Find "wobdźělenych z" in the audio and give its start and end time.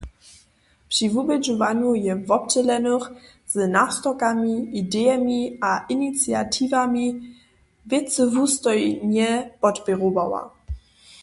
2.29-3.55